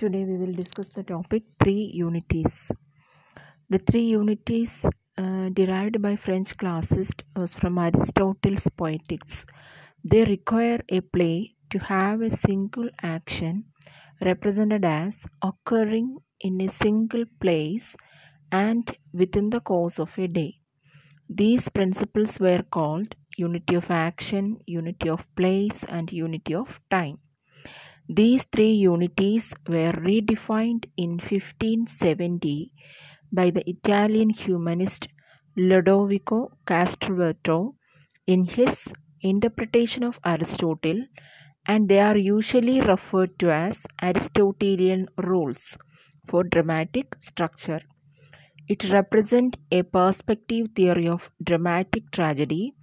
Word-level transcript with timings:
Today 0.00 0.24
we 0.24 0.38
will 0.38 0.54
discuss 0.54 0.88
the 0.88 1.02
topic 1.02 1.42
three 1.62 1.90
unities. 1.92 2.72
The 3.68 3.76
three 3.76 4.06
unities 4.06 4.86
uh, 5.18 5.50
derived 5.50 6.00
by 6.00 6.16
French 6.16 6.56
classicists 6.56 7.22
was 7.36 7.52
from 7.54 7.76
Aristotle's 7.76 8.66
Poetics. 8.70 9.44
They 10.02 10.24
require 10.24 10.80
a 10.88 11.02
play 11.02 11.54
to 11.68 11.78
have 11.80 12.22
a 12.22 12.30
single 12.30 12.88
action 13.02 13.64
represented 14.22 14.86
as 14.86 15.26
occurring 15.42 16.16
in 16.40 16.62
a 16.62 16.68
single 16.68 17.26
place 17.38 17.94
and 18.50 18.90
within 19.12 19.50
the 19.50 19.60
course 19.60 19.98
of 19.98 20.16
a 20.16 20.26
day. 20.26 20.60
These 21.28 21.68
principles 21.68 22.40
were 22.40 22.62
called 22.62 23.16
unity 23.36 23.74
of 23.74 23.90
action, 23.90 24.60
unity 24.64 25.10
of 25.10 25.26
place, 25.36 25.84
and 25.84 26.10
unity 26.10 26.54
of 26.54 26.80
time. 26.90 27.18
These 28.08 28.44
three 28.52 28.72
unities 28.72 29.54
were 29.66 29.92
redefined 29.92 30.86
in 30.96 31.18
1570 31.18 32.72
by 33.32 33.50
the 33.50 33.68
Italian 33.68 34.30
humanist 34.30 35.08
Lodovico 35.56 36.52
Castelvetro 36.66 37.76
in 38.26 38.44
his 38.44 38.92
interpretation 39.22 40.02
of 40.04 40.20
Aristotle, 40.24 41.06
and 41.66 41.88
they 41.88 42.00
are 42.00 42.16
usually 42.18 42.80
referred 42.80 43.38
to 43.38 43.50
as 43.50 43.86
Aristotelian 44.02 45.08
rules 45.16 45.78
for 46.26 46.44
dramatic 46.44 47.16
structure. 47.20 47.80
It 48.68 48.88
represents 48.90 49.58
a 49.70 49.82
perspective 49.82 50.68
theory 50.74 51.06
of 51.06 51.30
dramatic 51.42 52.10
tragedy 52.10 52.74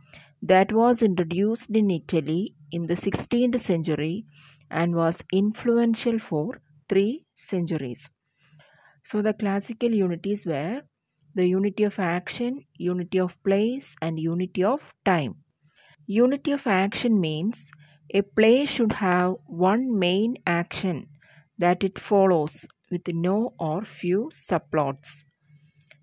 that 0.41 0.71
was 0.71 1.01
introduced 1.01 1.71
in 1.71 1.89
Italy 1.89 2.55
in 2.71 2.87
the 2.87 2.95
16th 2.95 3.59
century 3.59 4.25
and 4.69 4.95
was 4.95 5.23
influential 5.31 6.19
for 6.19 6.61
three 6.89 7.25
centuries. 7.35 8.09
So, 9.03 9.21
the 9.23 9.33
classical 9.33 9.91
unities 9.91 10.45
were 10.45 10.83
the 11.33 11.47
unity 11.47 11.83
of 11.83 11.99
action, 11.99 12.65
unity 12.75 13.19
of 13.19 13.41
place, 13.43 13.95
and 14.01 14.19
unity 14.19 14.63
of 14.63 14.93
time. 15.05 15.43
Unity 16.07 16.51
of 16.53 16.67
action 16.67 17.19
means 17.19 17.71
a 18.13 18.21
play 18.21 18.65
should 18.65 18.93
have 18.93 19.35
one 19.47 19.97
main 19.99 20.37
action 20.47 21.09
that 21.57 21.83
it 21.83 21.99
follows 21.99 22.67
with 22.91 23.07
no 23.07 23.53
or 23.59 23.85
few 23.85 24.31
subplots. 24.33 25.23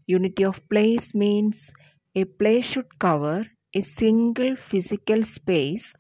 Unity 0.07 0.45
of 0.45 0.67
place 0.71 1.15
means 1.15 1.71
a 2.15 2.25
play 2.25 2.61
should 2.61 2.99
cover 2.99 3.47
a 3.75 3.83
single 3.83 4.57
physical 4.57 5.23
space 5.23 5.95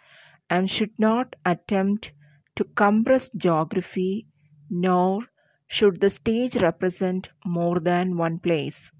and 0.48 0.70
should 0.70 0.98
not 0.98 1.36
attempt 1.44 2.12
to 2.56 2.64
compress 2.64 3.30
geography, 3.36 4.26
nor 4.70 5.24
should 5.68 6.00
the 6.00 6.10
stage 6.10 6.56
represent 6.56 7.30
more 7.44 7.80
than 7.80 8.16
one 8.16 8.38
place. 8.38 8.90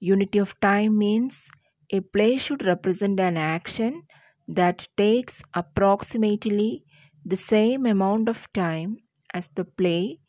Unity 0.00 0.38
of 0.38 0.58
time 0.60 0.98
means 0.98 1.48
a 1.90 2.00
play 2.00 2.36
should 2.36 2.64
represent 2.64 3.18
an 3.20 3.36
action 3.36 4.02
that 4.48 4.88
takes 4.96 5.42
approximately 5.54 6.84
the 7.24 7.36
same 7.36 7.86
amount 7.86 8.28
of 8.28 8.52
time 8.52 8.96
as 9.34 9.48
the 9.50 9.64
play. 9.64 10.20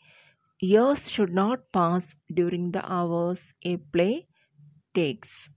Years 0.60 1.10
should 1.10 1.34
not 1.34 1.72
pass 1.74 2.16
during 2.34 2.72
the 2.72 2.86
hours 2.92 3.54
a 3.64 3.78
play 3.78 4.28
takes. 4.94 5.50